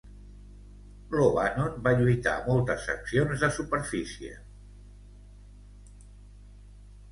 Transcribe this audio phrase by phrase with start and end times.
[1.15, 4.33] L'"O'Bannon" va lluitar a moltes accions de superfície.